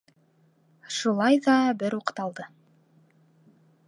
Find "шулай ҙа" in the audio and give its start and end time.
0.95-1.57